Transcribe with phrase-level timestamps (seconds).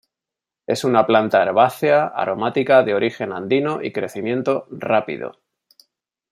[0.65, 5.37] Es una planta herbácea aromática de origen andino y crecimiento rápido.